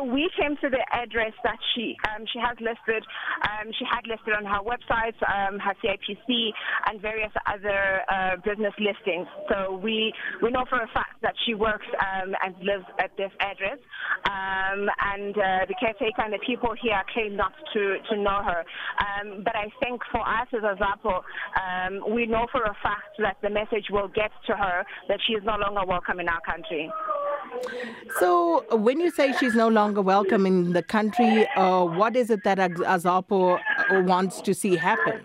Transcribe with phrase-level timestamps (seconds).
[0.00, 3.04] So we came to the address that she um, she has listed.
[3.44, 6.48] Um, she had listed on her website, um, her CIPC,
[6.86, 9.26] and various other uh, business listings.
[9.50, 10.10] So we
[10.42, 13.76] we know for a fact that she works um, and lives at this address,
[14.26, 18.64] um, and uh, the caretaker and the people here claim not to to know her.
[19.04, 21.20] Um, but I think for us as a Zapo,
[21.60, 25.34] um, we know for a fact that the message will get to her that she
[25.34, 26.90] is no longer welcome in our country.
[28.18, 32.44] So, when you say she's no longer welcome in the country, uh, what is it
[32.44, 35.24] that Azapo uh, wants to see happen?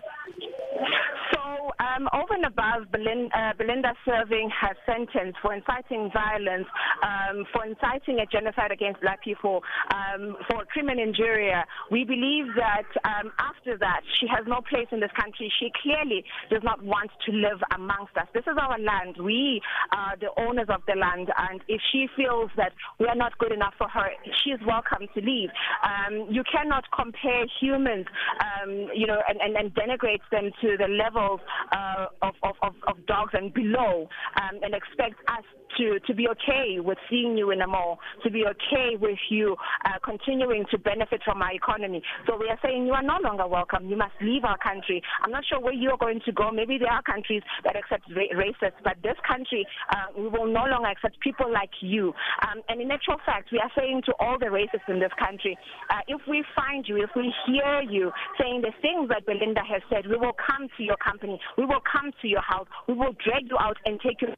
[2.36, 6.66] and above Belinda, uh, Belinda serving her sentence for inciting violence,
[7.02, 9.62] um, for inciting a genocide against black people,
[9.94, 15.00] um, for crimen injuria, we believe that um, after that, she has no place in
[15.00, 15.50] this country.
[15.58, 18.26] She clearly does not want to live amongst us.
[18.34, 19.16] This is our land.
[19.16, 19.60] We
[19.92, 21.30] are the owners of the land.
[21.38, 24.08] And if she feels that we are not good enough for her,
[24.44, 25.48] she is welcome to leave.
[25.82, 28.06] Um, you cannot compare humans,
[28.44, 31.40] um, you know, and, and, and denigrate them to the levels
[31.72, 34.08] uh, of, of, of, of dogs and below
[34.40, 35.44] um, and expect us
[35.78, 39.56] to, to be okay with seeing you in a mall, to be okay with you
[39.84, 42.02] uh, continuing to benefit from our economy.
[42.26, 43.88] So we are saying you are no longer welcome.
[43.90, 45.02] You must leave our country.
[45.22, 46.50] I'm not sure where you are going to go.
[46.50, 50.64] Maybe there are countries that accept ra- racists, but this country, uh, we will no
[50.64, 52.14] longer accept people like you.
[52.48, 55.58] Um, and in actual fact, we are saying to all the racists in this country,
[55.90, 58.10] uh, if we find you, if we hear you
[58.40, 61.38] saying the things that Belinda has said, we will come to your company.
[61.58, 62.66] We will come to your house.
[62.88, 64.28] We will drag you out and take you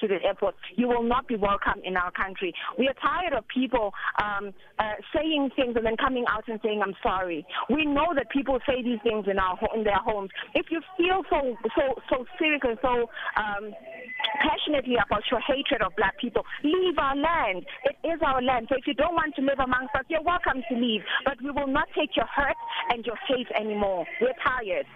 [0.00, 0.56] to the airport.
[0.74, 2.52] You will not be welcome in our country.
[2.76, 6.82] We are tired of people um, uh, saying things and then coming out and saying,
[6.84, 10.30] "I'm sorry." We know that people say these things in our in their homes.
[10.54, 13.70] If you feel so so so serious and so um,
[14.42, 17.64] passionately about your hatred of black people, leave our land.
[17.84, 18.66] It is our land.
[18.70, 21.02] So if you don't want to live amongst us, you're welcome to leave.
[21.24, 22.56] But we will not take your hurt
[22.90, 24.04] and your hate anymore.
[24.20, 24.86] We're tired.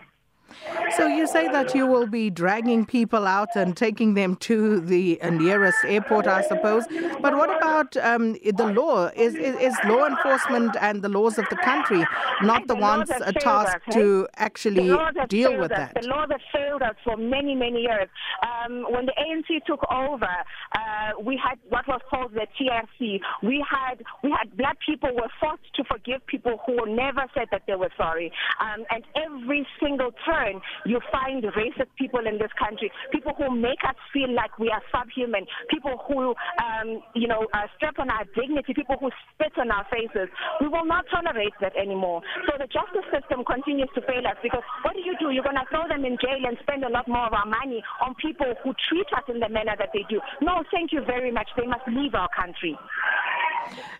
[0.97, 5.19] So you say that you will be dragging people out and taking them to the
[5.31, 6.85] nearest airport, I suppose.
[7.21, 9.07] But what about um, the law?
[9.17, 12.05] Is, is, is law enforcement and the laws of the country
[12.43, 14.27] not the, the ones uh, tasked us, to hey?
[14.37, 14.97] actually
[15.29, 15.79] deal with us.
[15.93, 16.03] that?
[16.03, 18.09] The law that failed us for many, many years.
[18.43, 23.21] Um, when the ANC took over, uh, we had what was called the TRC.
[23.43, 27.63] We had we had black people were forced to forgive people who never said that
[27.67, 28.31] they were sorry.
[28.61, 33.81] Um, and every single turn, you find racist people in this country, people who make
[33.89, 38.25] us feel like we are subhuman, people who, um, you know, uh, strip on our
[38.37, 40.29] dignity, people who spit on our faces.
[40.61, 42.23] We will not tolerate that anymore.
[42.47, 45.31] So the justice system continues to fail us because what do you do?
[45.33, 47.83] You're going to throw them in jail and spend a lot more of our money
[48.05, 50.21] on people who treat us in the manner that they do.
[50.43, 51.49] No, thank you very much.
[51.57, 52.77] They must leave our country.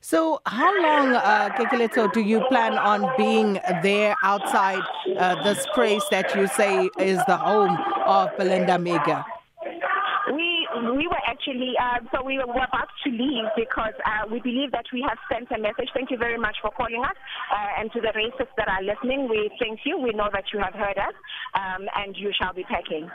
[0.01, 4.83] So, how long, uh, Kekileto, do you plan on being there outside
[5.19, 7.77] uh, this place that you say is the home
[8.07, 9.25] of Belinda Mega?
[10.33, 14.71] We we were actually uh, so we were about to leave because uh, we believe
[14.73, 15.89] that we have sent a message.
[15.95, 17.17] Thank you very much for calling us,
[17.53, 19.99] uh, and to the racists that are listening, we thank you.
[19.99, 21.15] We know that you have heard us,
[21.55, 23.09] um, and you shall be packing.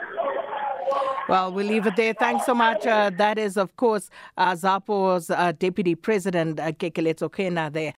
[1.28, 2.12] Well, we'll leave it there.
[2.14, 2.86] Thanks so much.
[2.86, 7.94] Uh, that is, of course, uh, Zapo's uh, Deputy President, uh, Kekele Tokena, there.